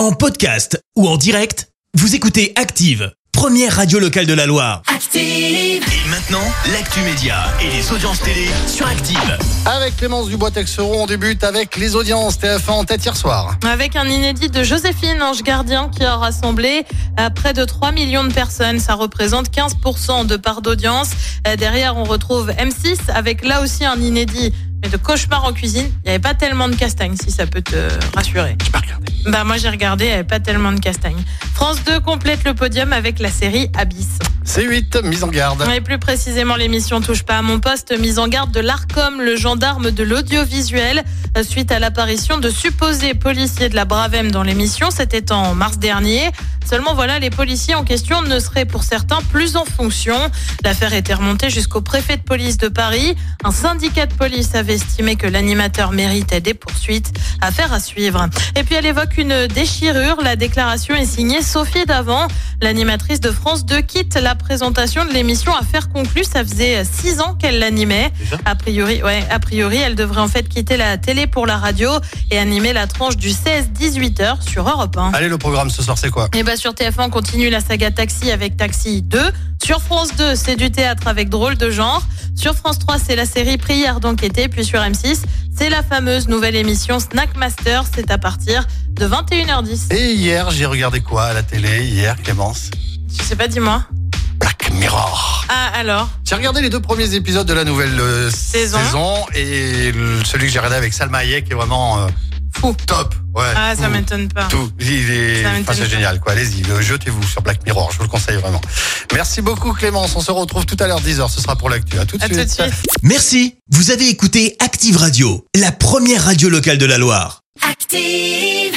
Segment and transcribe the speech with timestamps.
[0.00, 4.80] En podcast ou en direct, vous écoutez Active, première radio locale de la Loire.
[4.86, 5.20] Active.
[5.22, 6.40] Et maintenant,
[6.72, 9.38] l'actu média et les audiences télé sur Active.
[9.66, 13.58] Avec Clémence Dubois-Texeron, on débute avec les audiences TF1 en tête hier soir.
[13.70, 16.86] Avec un inédit de Joséphine Ange Gardien qui a rassemblé
[17.18, 18.78] euh, près de 3 millions de personnes.
[18.78, 21.10] Ça représente 15% de part d'audience.
[21.46, 24.54] Euh, Derrière, on retrouve M6 avec là aussi un inédit.
[24.82, 27.62] Mais de cauchemar en cuisine, il n'y avait pas tellement de castagne, si ça peut
[27.62, 27.76] te
[28.14, 28.56] rassurer.
[28.64, 29.12] J'ai pas regardé.
[29.26, 31.22] Bah moi j'ai regardé, il n'y avait pas tellement de castagne.
[31.54, 34.18] France 2 complète le podium avec la série Abyss.
[34.50, 35.64] C8, mise en garde.
[35.72, 39.36] Et plus précisément, l'émission Touche pas à mon poste, mise en garde de l'ARCOM, le
[39.36, 41.04] gendarme de l'audiovisuel,
[41.44, 44.90] suite à l'apparition de supposés policiers de la Bravem dans l'émission.
[44.90, 46.30] C'était en mars dernier.
[46.68, 50.16] Seulement voilà, les policiers en question ne seraient pour certains plus en fonction.
[50.64, 53.16] L'affaire était remontée jusqu'au préfet de police de Paris.
[53.44, 57.12] Un syndicat de police avait estimé que l'animateur méritait des poursuites.
[57.40, 58.26] Affaire à suivre.
[58.56, 60.20] Et puis elle évoque une déchirure.
[60.22, 62.28] La déclaration est signée Sophie Davant.
[62.60, 66.24] L'animatrice de France 2 quitte la présentation de l'émission Affaire conclue.
[66.24, 68.12] Ça faisait six ans qu'elle l'animait.
[68.44, 71.90] A priori, ouais, a priori, elle devrait en fait quitter la télé pour la radio
[72.30, 75.12] et animer la tranche du 16-18 heures sur Europe 1.
[75.12, 76.28] Allez, le programme ce soir, c'est quoi?
[76.34, 79.20] Et bah sur TF1 on continue la saga Taxi avec Taxi 2.
[79.62, 82.02] Sur France 2, c'est du théâtre avec drôle de genre.
[82.34, 84.48] Sur France 3, c'est la série Prière d'enquêter.
[84.48, 85.22] Puis sur M6,
[85.54, 87.84] c'est la fameuse nouvelle émission Snack Master.
[87.94, 89.94] C'est à partir de 21h10.
[89.94, 91.84] Et hier, j'ai regardé quoi à la télé?
[91.84, 92.70] Hier, Clémence?
[93.12, 93.84] Je sais pas, dis-moi.
[94.70, 95.44] Black Mirror.
[95.48, 98.78] Ah alors J'ai regardé les deux premiers épisodes de la nouvelle euh, Saison.
[99.34, 102.06] et le- celui que j'ai regardé avec Salma Hayek est vraiment euh,
[102.54, 102.74] Fou.
[102.86, 103.14] top.
[103.34, 103.44] Ouais.
[103.56, 103.90] Ah, ça Tout.
[103.90, 104.44] m'étonne pas.
[104.44, 104.70] Tout.
[104.80, 105.88] Il est- Ça enfin, c'est pas.
[105.88, 106.32] génial, quoi.
[106.32, 107.90] Allez-y, le- jetez-vous sur Black Mirror.
[107.92, 108.60] Je vous le conseille vraiment.
[109.14, 110.14] Merci beaucoup, Clémence.
[110.16, 111.28] On se retrouve tout à l'heure 10h.
[111.30, 111.98] Ce sera pour l'actu.
[111.98, 112.72] À tout de À tout de suite.
[113.02, 117.42] Merci, vous avez écouté Active Radio, la première radio locale de la Loire.
[117.68, 118.74] Active.